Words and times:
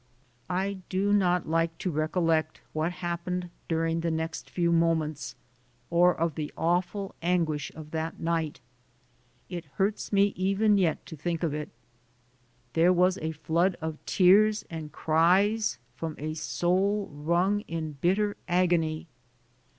I 0.49 0.79
do 0.89 1.13
not 1.13 1.47
like 1.47 1.77
to 1.77 1.91
recollect 1.91 2.59
what 2.73 2.91
happened 3.05 3.51
during 3.67 3.99
the 3.99 4.09
next 4.09 4.49
few 4.49 4.71
moments, 4.71 5.35
or 5.91 6.15
of 6.19 6.33
the 6.33 6.51
awful 6.57 7.13
anguish 7.21 7.71
of 7.75 7.91
that 7.91 8.19
night. 8.19 8.61
It 9.47 9.65
hurts 9.75 10.11
me 10.11 10.33
even 10.35 10.79
yet 10.79 11.05
to 11.05 11.15
think 11.15 11.43
of 11.43 11.53
it. 11.53 11.69
There 12.73 12.91
was 12.91 13.19
a 13.19 13.31
flood 13.33 13.77
of 13.79 14.03
tears 14.07 14.65
and 14.71 14.91
cries 14.91 15.77
from 15.95 16.15
a 16.17 16.33
soul 16.33 17.11
wrung 17.13 17.59
in 17.67 17.99
bitter 18.01 18.37
agony. 18.47 19.05